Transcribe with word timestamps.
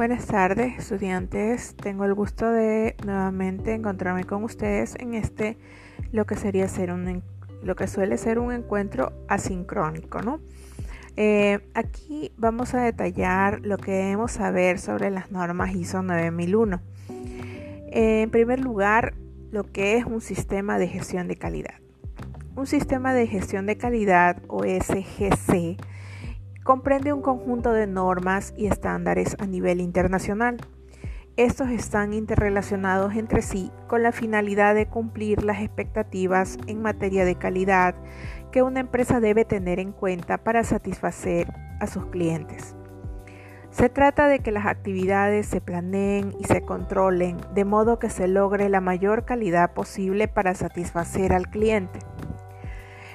Buenas 0.00 0.24
tardes, 0.24 0.78
estudiantes. 0.78 1.76
Tengo 1.76 2.06
el 2.06 2.14
gusto 2.14 2.50
de 2.50 2.96
nuevamente 3.04 3.74
encontrarme 3.74 4.24
con 4.24 4.44
ustedes 4.44 4.94
en 4.98 5.12
este 5.12 5.58
lo 6.10 6.24
que 6.24 6.36
sería 6.36 6.68
ser 6.68 6.90
un 6.90 7.22
lo 7.62 7.76
que 7.76 7.86
suele 7.86 8.16
ser 8.16 8.38
un 8.38 8.50
encuentro 8.50 9.12
asincrónico, 9.28 10.22
¿no? 10.22 10.40
Eh, 11.18 11.58
aquí 11.74 12.32
vamos 12.38 12.72
a 12.72 12.80
detallar 12.80 13.60
lo 13.60 13.76
que 13.76 13.90
debemos 13.90 14.32
saber 14.32 14.78
sobre 14.78 15.10
las 15.10 15.32
normas 15.32 15.74
ISO 15.74 16.02
9001. 16.02 16.80
Eh, 17.10 18.22
en 18.22 18.30
primer 18.30 18.58
lugar, 18.58 19.12
lo 19.50 19.64
que 19.64 19.98
es 19.98 20.06
un 20.06 20.22
sistema 20.22 20.78
de 20.78 20.88
gestión 20.88 21.28
de 21.28 21.36
calidad. 21.36 21.74
Un 22.56 22.66
sistema 22.66 23.12
de 23.12 23.26
gestión 23.26 23.66
de 23.66 23.76
calidad 23.76 24.40
o 24.48 24.64
SGC 24.64 25.76
comprende 26.64 27.12
un 27.12 27.22
conjunto 27.22 27.72
de 27.72 27.86
normas 27.86 28.54
y 28.56 28.66
estándares 28.66 29.36
a 29.38 29.46
nivel 29.46 29.80
internacional. 29.80 30.58
Estos 31.36 31.70
están 31.70 32.12
interrelacionados 32.12 33.14
entre 33.14 33.40
sí 33.40 33.70
con 33.86 34.02
la 34.02 34.12
finalidad 34.12 34.74
de 34.74 34.86
cumplir 34.86 35.42
las 35.42 35.62
expectativas 35.62 36.58
en 36.66 36.82
materia 36.82 37.24
de 37.24 37.36
calidad 37.36 37.94
que 38.52 38.62
una 38.62 38.80
empresa 38.80 39.20
debe 39.20 39.44
tener 39.44 39.78
en 39.78 39.92
cuenta 39.92 40.38
para 40.38 40.64
satisfacer 40.64 41.52
a 41.80 41.86
sus 41.86 42.06
clientes. 42.06 42.76
Se 43.70 43.88
trata 43.88 44.26
de 44.26 44.40
que 44.40 44.50
las 44.50 44.66
actividades 44.66 45.46
se 45.46 45.60
planeen 45.60 46.34
y 46.40 46.44
se 46.44 46.62
controlen 46.62 47.36
de 47.54 47.64
modo 47.64 48.00
que 48.00 48.10
se 48.10 48.26
logre 48.26 48.68
la 48.68 48.80
mayor 48.80 49.24
calidad 49.24 49.72
posible 49.72 50.26
para 50.26 50.54
satisfacer 50.54 51.32
al 51.32 51.48
cliente. 51.48 52.00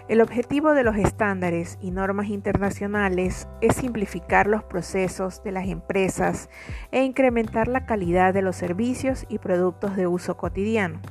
El 0.08 0.22
objetivo 0.22 0.76
de 0.76 0.84
los 0.84 0.98
estándares 0.98 1.80
y 1.82 1.90
normas 1.90 2.28
internacionales 2.28 3.48
es 3.62 3.76
simplificar 3.78 4.46
los 4.46 4.64
procesos 4.64 5.42
de 5.44 5.52
las 5.52 5.68
empresas 5.68 6.48
e 6.92 7.04
incrementar 7.04 7.68
la 7.68 7.88
calidad 7.88 8.32
de 8.32 8.44
los 8.44 8.56
servicios 8.56 9.26
y 9.30 9.40
productos 9.40 9.96
de 9.96 10.06
uso 10.06 10.38
cotidiano. 10.38 11.02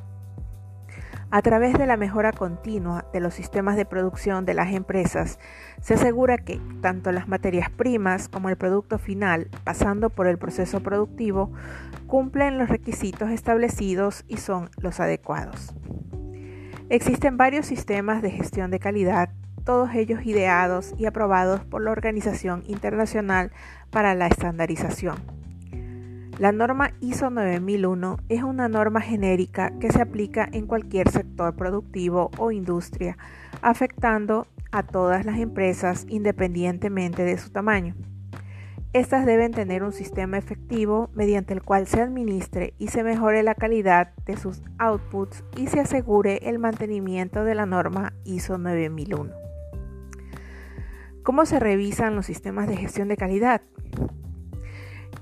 A 1.32 1.42
través 1.42 1.76
de 1.76 1.88
la 1.88 1.96
mejora 1.96 2.30
continua 2.30 3.06
de 3.12 3.18
los 3.18 3.34
sistemas 3.34 3.74
de 3.74 3.84
producción 3.84 4.44
de 4.46 4.54
las 4.54 4.72
empresas, 4.72 5.40
se 5.80 5.94
asegura 5.94 6.38
que 6.38 6.60
tanto 6.80 7.10
las 7.10 7.26
materias 7.26 7.70
primas 7.70 8.28
como 8.28 8.48
el 8.48 8.56
producto 8.56 8.98
final, 9.00 9.48
pasando 9.64 10.08
por 10.08 10.28
el 10.28 10.38
proceso 10.38 10.84
productivo, 10.84 11.50
cumplen 12.06 12.58
los 12.58 12.68
requisitos 12.68 13.30
establecidos 13.30 14.24
y 14.28 14.36
son 14.36 14.70
los 14.78 15.00
adecuados. 15.00 15.74
Existen 16.90 17.38
varios 17.38 17.64
sistemas 17.64 18.20
de 18.20 18.30
gestión 18.30 18.70
de 18.70 18.78
calidad, 18.78 19.30
todos 19.64 19.94
ellos 19.94 20.26
ideados 20.26 20.94
y 20.98 21.06
aprobados 21.06 21.64
por 21.64 21.82
la 21.82 21.90
Organización 21.90 22.62
Internacional 22.66 23.52
para 23.90 24.14
la 24.14 24.26
Estandarización. 24.26 25.16
La 26.38 26.52
norma 26.52 26.92
ISO 27.00 27.30
9001 27.30 28.18
es 28.28 28.42
una 28.42 28.68
norma 28.68 29.00
genérica 29.00 29.72
que 29.78 29.90
se 29.90 30.02
aplica 30.02 30.46
en 30.52 30.66
cualquier 30.66 31.08
sector 31.08 31.56
productivo 31.56 32.30
o 32.36 32.50
industria, 32.50 33.16
afectando 33.62 34.46
a 34.70 34.82
todas 34.82 35.24
las 35.24 35.38
empresas 35.38 36.04
independientemente 36.10 37.22
de 37.22 37.38
su 37.38 37.50
tamaño. 37.50 37.94
Estas 38.94 39.26
deben 39.26 39.50
tener 39.50 39.82
un 39.82 39.90
sistema 39.90 40.38
efectivo 40.38 41.10
mediante 41.14 41.52
el 41.52 41.64
cual 41.64 41.88
se 41.88 42.00
administre 42.00 42.74
y 42.78 42.86
se 42.88 43.02
mejore 43.02 43.42
la 43.42 43.56
calidad 43.56 44.14
de 44.24 44.36
sus 44.36 44.62
outputs 44.78 45.42
y 45.56 45.66
se 45.66 45.80
asegure 45.80 46.48
el 46.48 46.60
mantenimiento 46.60 47.42
de 47.42 47.56
la 47.56 47.66
norma 47.66 48.12
ISO 48.22 48.56
9001. 48.56 49.34
¿Cómo 51.24 51.44
se 51.44 51.58
revisan 51.58 52.14
los 52.14 52.26
sistemas 52.26 52.68
de 52.68 52.76
gestión 52.76 53.08
de 53.08 53.16
calidad? 53.16 53.62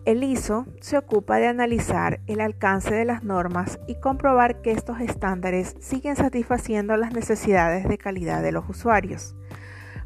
El 0.04 0.22
ISO 0.22 0.66
se 0.82 0.98
ocupa 0.98 1.38
de 1.38 1.46
analizar 1.46 2.20
el 2.26 2.42
alcance 2.42 2.94
de 2.94 3.06
las 3.06 3.24
normas 3.24 3.80
y 3.86 3.94
comprobar 3.94 4.60
que 4.60 4.72
estos 4.72 5.00
estándares 5.00 5.76
siguen 5.80 6.16
satisfaciendo 6.16 6.98
las 6.98 7.14
necesidades 7.14 7.88
de 7.88 7.96
calidad 7.96 8.42
de 8.42 8.52
los 8.52 8.68
usuarios. 8.68 9.34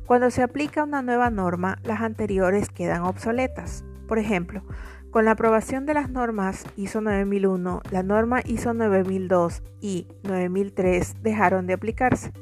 Cuando 0.07 0.31
se 0.31 0.45
aplica 0.45 0.85
una 0.85 1.03
nueva 1.03 1.31
norma, 1.31 1.79
las 1.83 2.01
anteriores 2.01 2.71
quedan 2.71 3.03
obsoletas. 3.03 3.85
Por 4.07 4.21
ejemplo, 4.21 4.63
con 5.11 5.25
la 5.25 5.33
aprobación 5.33 5.85
de 5.85 5.95
las 5.95 6.11
normas 6.11 6.65
ISO 6.77 7.01
9001, 7.01 7.83
la 7.91 8.05
norma 8.05 8.41
ISO 8.45 8.73
9002 8.73 9.65
y 9.81 10.07
9003 10.23 11.23
dejaron 11.23 11.67
de 11.67 11.73
aplicarse. 11.73 12.33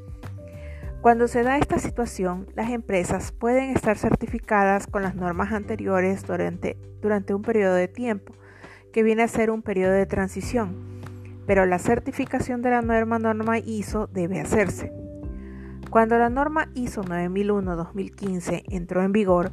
Cuando 1.00 1.26
se 1.26 1.42
da 1.42 1.56
esta 1.56 1.78
situación, 1.78 2.46
las 2.54 2.70
empresas 2.70 3.32
pueden 3.32 3.70
estar 3.70 3.96
certificadas 3.96 4.86
con 4.86 5.02
las 5.02 5.14
normas 5.14 5.52
anteriores 5.52 6.26
durante, 6.26 6.76
un 7.34 7.42
periodo 7.42 7.74
de 7.74 7.88
tiempo, 7.88 8.34
que 8.92 9.02
viene 9.02 9.22
a 9.22 9.28
ser 9.28 9.50
un 9.50 9.62
periodo 9.62 9.92
de 9.92 10.06
transición, 10.06 11.00
pero 11.46 11.64
la 11.64 11.78
certificación 11.78 12.60
de 12.60 12.70
la 12.70 12.82
nueva 12.82 13.18
norma 13.18 13.58
ISO 13.58 14.06
debe 14.06 14.40
hacerse. 14.40 14.93
Cuando 15.94 16.18
la 16.18 16.28
norma 16.28 16.70
ISO 16.74 17.04
9001-2015 17.04 18.64
entró 18.68 19.04
en 19.04 19.12
vigor, 19.12 19.52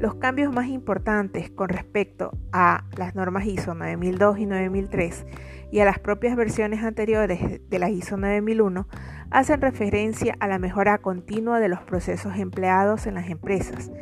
los 0.00 0.14
cambios 0.14 0.50
más 0.50 0.68
importantes 0.68 1.50
con 1.50 1.68
respecto 1.68 2.30
a 2.52 2.86
las 2.96 3.14
normas 3.14 3.44
ISO 3.44 3.74
9002 3.74 4.38
y 4.38 4.46
9003 4.46 5.26
y 5.70 5.80
a 5.80 5.84
las 5.84 5.98
propias 5.98 6.36
versiones 6.36 6.82
anteriores 6.82 7.60
de 7.68 7.78
la 7.78 7.90
ISO 7.90 8.16
9001 8.16 8.88
hacen 9.30 9.60
referencia 9.60 10.34
a 10.40 10.48
la 10.48 10.58
mejora 10.58 10.96
continua 11.02 11.60
de 11.60 11.68
los 11.68 11.82
procesos 11.82 12.38
empleados 12.38 13.06
en 13.06 13.16
las 13.16 13.28
empresas, 13.28 13.92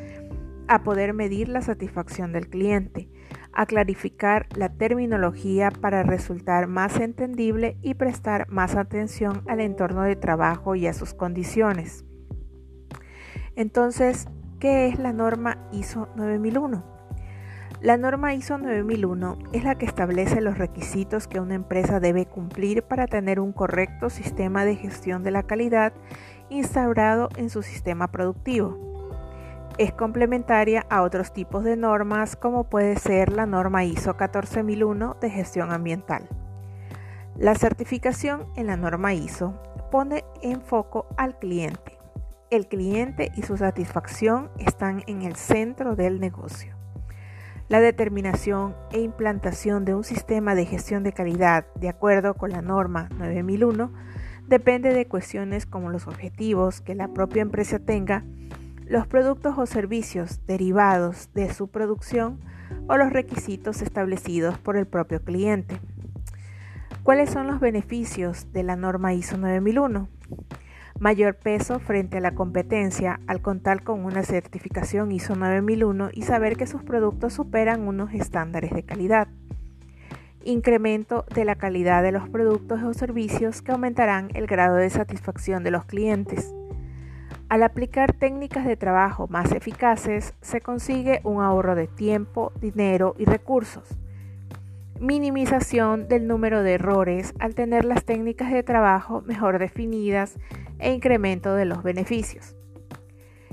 a 0.69 0.84
poder 0.84 1.15
medir 1.15 1.48
la 1.48 1.62
satisfacción 1.62 2.32
del 2.32 2.48
cliente, 2.48 3.09
a 3.52 3.66
clarificar 3.66 4.46
la 4.56 4.70
terminología 4.70 5.70
para 5.70 6.02
resultar 6.02 6.66
más 6.66 6.98
entendible 7.00 7.76
y 7.82 7.94
prestar 7.94 8.48
más 8.48 8.76
atención 8.76 9.42
al 9.48 9.60
entorno 9.60 10.02
de 10.02 10.16
trabajo 10.16 10.74
y 10.74 10.86
a 10.86 10.94
sus 10.94 11.14
condiciones. 11.14 12.04
Entonces, 13.56 14.28
¿qué 14.58 14.88
es 14.88 14.98
la 14.98 15.12
norma 15.12 15.58
ISO 15.72 16.08
9001? 16.16 16.84
La 17.80 17.96
norma 17.96 18.32
ISO 18.32 18.58
9001 18.58 19.38
es 19.52 19.64
la 19.64 19.74
que 19.74 19.86
establece 19.86 20.41
los 20.41 20.56
requisitos 20.56 21.26
que 21.26 21.41
una 21.41 21.54
empresa 21.54 21.98
debe 21.98 22.26
cumplir 22.26 22.84
para 22.84 23.08
tener 23.08 23.41
un 23.41 23.52
correcto 23.52 24.08
sistema 24.08 24.64
de 24.64 24.76
gestión 24.76 25.24
de 25.24 25.32
la 25.32 25.42
calidad 25.42 25.92
instaurado 26.48 27.28
en 27.36 27.50
su 27.50 27.62
sistema 27.62 28.12
productivo 28.12 28.91
es 29.78 29.93
complementaria 29.93 30.87
a 30.91 31.03
otros 31.03 31.33
tipos 31.33 31.65
de 31.65 31.77
normas 31.77 32.37
como 32.37 32.65
puede 32.65 32.97
ser 32.97 33.33
la 33.33 33.47
norma 33.47 33.84
ISO 33.84 34.16
14001 34.16 35.16
de 35.21 35.31
gestión 35.31 35.72
ambiental. 35.72 36.28
La 37.37 37.55
certificación 37.55 38.47
en 38.56 38.66
la 38.66 38.77
norma 38.77 39.15
ISO 39.15 39.55
pone 39.91 40.25
en 40.43 40.60
foco 40.60 41.06
al 41.16 41.38
cliente. 41.38 41.99
El 42.50 42.66
cliente 42.66 43.33
y 43.37 43.43
su 43.43 43.56
satisfacción 43.56 44.50
están 44.59 45.03
en 45.06 45.22
el 45.22 45.37
centro 45.37 45.97
del 45.97 46.21
negocio. 46.21 46.77
La 47.69 47.81
determinación 47.81 48.77
e 48.93 49.00
implantación 49.00 49.87
de 49.87 49.94
un 49.94 50.04
sistema 50.04 50.54
de 50.54 50.66
gestión 50.66 51.03
de 51.03 51.12
calidad 51.12 51.65
de 51.75 51.89
acuerdo 51.89 52.34
con 52.34 52.50
la 52.50 52.60
norma 52.60 53.09
9001 53.16 53.91
depende 54.47 54.93
de 54.93 55.09
cuestiones 55.09 55.65
como 55.65 55.89
los 55.89 56.06
objetivos 56.06 56.83
que 56.83 56.94
la 56.94 57.09
propia 57.09 57.41
empresa 57.41 57.78
tenga 57.78 58.25
los 58.92 59.06
productos 59.06 59.56
o 59.56 59.64
servicios 59.64 60.44
derivados 60.47 61.30
de 61.32 61.50
su 61.54 61.69
producción 61.69 62.41
o 62.88 62.98
los 62.98 63.10
requisitos 63.10 63.80
establecidos 63.80 64.58
por 64.58 64.76
el 64.76 64.86
propio 64.86 65.22
cliente. 65.22 65.80
¿Cuáles 67.03 67.30
son 67.30 67.47
los 67.47 67.58
beneficios 67.58 68.53
de 68.53 68.62
la 68.64 68.76
norma 68.76 69.14
ISO 69.14 69.38
9001? 69.38 70.10
Mayor 71.00 71.36
peso 71.36 71.80
frente 71.80 72.19
a 72.19 72.20
la 72.20 72.34
competencia 72.34 73.19
al 73.26 73.41
contar 73.41 73.82
con 73.82 74.04
una 74.04 74.24
certificación 74.24 75.10
ISO 75.10 75.36
9001 75.36 76.10
y 76.12 76.24
saber 76.24 76.59
que 76.59 76.66
sus 76.66 76.83
productos 76.83 77.33
superan 77.33 77.89
unos 77.89 78.12
estándares 78.12 78.72
de 78.72 78.83
calidad. 78.83 79.27
Incremento 80.44 81.24
de 81.34 81.47
la 81.47 81.54
calidad 81.54 82.03
de 82.03 82.12
los 82.12 82.28
productos 82.28 82.83
o 82.83 82.92
servicios 82.92 83.62
que 83.62 83.72
aumentarán 83.72 84.28
el 84.34 84.47
grado 84.47 84.77
de 84.77 84.91
satisfacción 84.91 85.65
de 85.65 85.71
los 85.71 85.86
clientes. 85.86 86.53
Al 87.53 87.63
aplicar 87.65 88.15
técnicas 88.15 88.65
de 88.65 88.78
trabajo 88.78 89.28
más 89.28 89.53
eficaces, 89.53 90.33
se 90.41 90.63
consigue 90.63 91.21
un 91.22 91.43
ahorro 91.43 91.75
de 91.75 91.87
tiempo, 91.87 92.51
dinero 92.59 93.15
y 93.19 93.27
recursos. 93.27 93.99
Minimización 94.99 96.09
del 96.09 96.27
número 96.27 96.63
de 96.63 96.72
errores 96.72 97.34
al 97.39 97.54
tener 97.54 97.84
las 97.84 98.07
técnicas 98.07 98.51
de 98.51 98.63
trabajo 98.63 99.21
mejor 99.27 99.59
definidas 99.59 100.39
e 100.78 100.95
incremento 100.95 101.54
de 101.54 101.66
los 101.66 101.83
beneficios. 101.83 102.57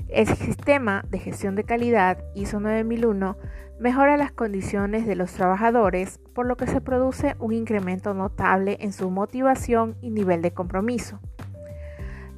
El 0.08 0.28
sistema 0.28 1.04
de 1.10 1.18
gestión 1.18 1.54
de 1.54 1.64
calidad 1.64 2.24
ISO 2.34 2.58
9001 2.58 3.36
mejora 3.80 4.16
las 4.16 4.32
condiciones 4.32 5.06
de 5.06 5.14
los 5.14 5.30
trabajadores, 5.34 6.20
por 6.34 6.46
lo 6.46 6.56
que 6.56 6.66
se 6.66 6.80
produce 6.80 7.36
un 7.38 7.52
incremento 7.52 8.14
notable 8.14 8.78
en 8.80 8.94
su 8.94 9.10
motivación 9.10 9.98
y 10.00 10.08
nivel 10.08 10.40
de 10.40 10.52
compromiso. 10.52 11.20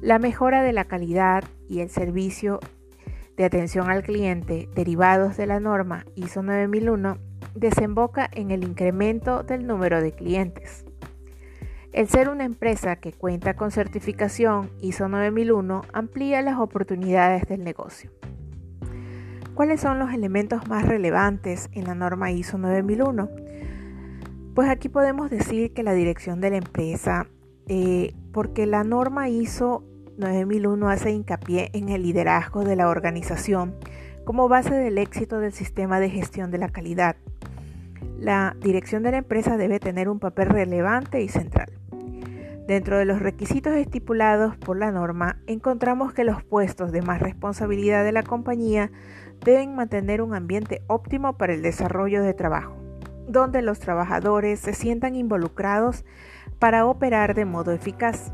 La 0.03 0.19
mejora 0.19 0.63
de 0.63 0.73
la 0.73 0.83
calidad 0.83 1.45
y 1.69 1.79
el 1.79 1.89
servicio 1.89 2.59
de 3.37 3.45
atención 3.45 3.89
al 3.89 4.03
cliente 4.03 4.67
derivados 4.75 5.37
de 5.37 5.47
la 5.47 5.61
norma 5.61 6.05
ISO 6.13 6.43
9001 6.43 7.19
desemboca 7.55 8.29
en 8.33 8.51
el 8.51 8.65
incremento 8.65 9.43
del 9.43 9.65
número 9.65 10.01
de 10.01 10.11
clientes. 10.11 10.83
El 11.93 12.09
ser 12.09 12.27
una 12.27 12.43
empresa 12.43 12.97
que 12.97 13.13
cuenta 13.13 13.53
con 13.53 13.71
certificación 13.71 14.71
ISO 14.81 15.07
9001 15.07 15.83
amplía 15.93 16.41
las 16.41 16.59
oportunidades 16.59 17.47
del 17.47 17.63
negocio. 17.63 18.11
¿Cuáles 19.53 19.79
son 19.79 19.99
los 19.99 20.13
elementos 20.13 20.67
más 20.67 20.85
relevantes 20.85 21.69
en 21.71 21.85
la 21.85 21.95
norma 21.95 22.29
ISO 22.29 22.57
9001? 22.57 23.29
Pues 24.53 24.67
aquí 24.67 24.89
podemos 24.89 25.29
decir 25.29 25.71
que 25.73 25.81
la 25.81 25.93
dirección 25.93 26.41
de 26.41 26.49
la 26.49 26.57
empresa, 26.57 27.27
eh, 27.69 28.13
porque 28.33 28.65
la 28.65 28.83
norma 28.83 29.29
ISO 29.29 29.85
9001 30.17 30.89
hace 30.89 31.11
hincapié 31.11 31.69
en 31.73 31.89
el 31.89 32.03
liderazgo 32.03 32.63
de 32.63 32.75
la 32.75 32.87
organización 32.87 33.75
como 34.25 34.47
base 34.47 34.73
del 34.73 34.97
éxito 34.97 35.39
del 35.39 35.53
sistema 35.53 35.99
de 35.99 36.09
gestión 36.09 36.51
de 36.51 36.57
la 36.57 36.69
calidad. 36.69 37.15
La 38.17 38.55
dirección 38.61 39.03
de 39.03 39.11
la 39.11 39.17
empresa 39.17 39.57
debe 39.57 39.79
tener 39.79 40.07
un 40.07 40.19
papel 40.19 40.49
relevante 40.49 41.21
y 41.21 41.27
central. 41.27 41.73
Dentro 42.67 42.97
de 42.97 43.03
los 43.03 43.19
requisitos 43.19 43.73
estipulados 43.73 44.55
por 44.55 44.77
la 44.77 44.91
norma, 44.91 45.41
encontramos 45.47 46.13
que 46.13 46.23
los 46.23 46.43
puestos 46.43 46.93
de 46.93 47.01
más 47.01 47.21
responsabilidad 47.21 48.05
de 48.05 48.13
la 48.13 48.23
compañía 48.23 48.91
deben 49.43 49.75
mantener 49.75 50.21
un 50.21 50.33
ambiente 50.33 50.81
óptimo 50.87 51.37
para 51.37 51.53
el 51.53 51.61
desarrollo 51.61 52.23
de 52.23 52.33
trabajo, 52.33 52.77
donde 53.27 53.61
los 53.61 53.79
trabajadores 53.79 54.61
se 54.61 54.73
sientan 54.73 55.15
involucrados 55.15 56.05
para 56.59 56.85
operar 56.85 57.35
de 57.35 57.43
modo 57.43 57.73
eficaz. 57.73 58.31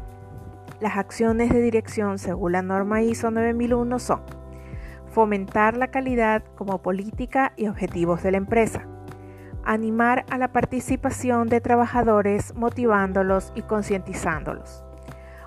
Las 0.81 0.95
acciones 0.95 1.49
de 1.51 1.61
dirección 1.61 2.19
según 2.19 2.53
la 2.53 2.61
norma 2.61 3.01
ISO 3.01 3.31
9001 3.31 3.99
son 3.99 4.21
fomentar 5.09 5.75
la 5.75 5.87
calidad 5.87 6.43
como 6.55 6.81
política 6.81 7.51
y 7.57 7.67
objetivos 7.67 8.23
de 8.23 8.31
la 8.31 8.37
empresa, 8.37 8.87
animar 9.65 10.25
a 10.29 10.37
la 10.37 10.53
participación 10.53 11.49
de 11.49 11.59
trabajadores 11.59 12.55
motivándolos 12.55 13.51
y 13.55 13.63
concientizándolos, 13.63 14.85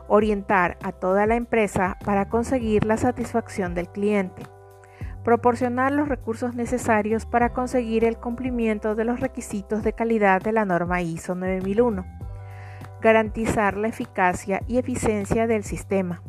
orientar 0.06 0.76
a 0.82 0.93
toda 0.93 1.26
la 1.26 1.37
empresa 1.37 1.96
para 2.05 2.29
conseguir 2.29 2.84
la 2.84 2.99
satisfacción 2.99 3.75
del 3.75 3.88
cliente, 3.88 4.43
proporcionar 5.25 5.93
los 5.93 6.08
recursos 6.08 6.55
necesarios 6.55 7.25
para 7.25 7.55
conseguir 7.55 8.05
el 8.05 8.19
cumplimiento 8.19 8.94
de 8.94 9.05
los 9.05 9.20
requisitos 9.20 9.82
de 9.82 9.94
calidad 9.94 10.43
de 10.43 10.52
la 10.52 10.67
norma 10.67 11.00
ISO 11.00 11.34
9001, 11.34 12.05
garantizar 13.02 13.76
la 13.76 13.88
eficacia 13.88 14.62
y 14.69 14.78
eficiencia 14.78 15.46
del 15.46 15.64
sistema, 15.64 16.22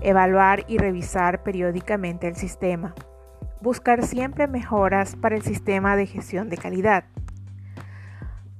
evaluar 0.00 0.64
y 0.68 0.78
revisar 0.78 1.42
periódicamente 1.42 2.28
el 2.28 2.36
sistema, 2.36 2.94
buscar 3.60 4.04
siempre 4.04 4.46
mejoras 4.46 5.16
para 5.16 5.36
el 5.36 5.42
sistema 5.42 5.96
de 5.96 6.06
gestión 6.06 6.48
de 6.48 6.56
calidad. 6.56 7.04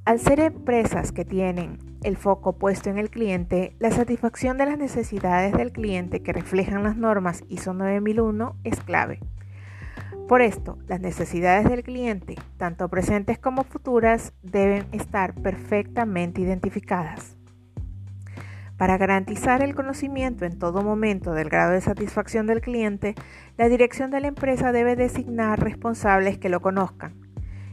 Al 0.04 0.18
ser 0.18 0.40
empresas 0.40 1.12
que 1.12 1.24
tienen 1.24 1.78
el 2.02 2.16
foco 2.16 2.58
puesto 2.58 2.90
en 2.90 2.98
el 2.98 3.10
cliente, 3.10 3.76
la 3.78 3.90
satisfacción 3.90 4.58
de 4.58 4.66
las 4.66 4.78
necesidades 4.78 5.52
del 5.52 5.70
cliente 5.70 6.22
que 6.22 6.32
reflejan 6.32 6.82
las 6.82 6.96
normas 6.96 7.44
ISO 7.48 7.72
9001 7.72 8.56
es 8.64 8.80
clave. 8.80 9.20
Por 10.28 10.42
esto, 10.42 10.76
las 10.86 11.00
necesidades 11.00 11.70
del 11.70 11.82
cliente, 11.82 12.34
tanto 12.58 12.90
presentes 12.90 13.38
como 13.38 13.64
futuras, 13.64 14.34
deben 14.42 14.84
estar 14.92 15.32
perfectamente 15.32 16.42
identificadas. 16.42 17.34
Para 18.76 18.98
garantizar 18.98 19.62
el 19.62 19.74
conocimiento 19.74 20.44
en 20.44 20.58
todo 20.58 20.82
momento 20.82 21.32
del 21.32 21.48
grado 21.48 21.72
de 21.72 21.80
satisfacción 21.80 22.46
del 22.46 22.60
cliente, 22.60 23.14
la 23.56 23.70
dirección 23.70 24.10
de 24.10 24.20
la 24.20 24.28
empresa 24.28 24.70
debe 24.70 24.96
designar 24.96 25.60
responsables 25.64 26.36
que 26.36 26.50
lo 26.50 26.60
conozcan. 26.60 27.14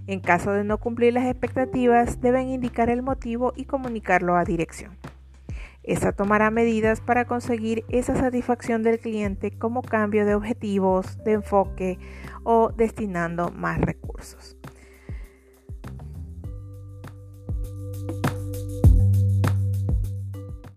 En 0.08 0.22
caso 0.22 0.54
de 0.54 0.64
no 0.64 0.78
cumplir 0.78 1.14
las 1.14 1.26
expectativas, 1.26 2.22
deben 2.22 2.48
indicar 2.48 2.90
el 2.90 3.02
motivo 3.02 3.52
y 3.58 3.66
comunicarlo 3.66 4.38
a 4.38 4.46
dirección. 4.46 4.98
Esta 5.88 6.12
tomará 6.14 6.50
medidas 6.50 7.00
para 7.00 7.26
conseguir 7.26 7.86
esa 7.90 8.16
satisfacción 8.16 8.82
del 8.82 9.00
cliente 9.00 9.52
como 9.52 9.84
cambio 9.84 10.26
de 10.26 10.34
objetivos, 10.34 11.24
de 11.24 11.34
enfoque 11.34 12.00
o 12.44 12.72
destinando 12.76 13.52
más 13.52 13.80
recursos. 13.80 14.58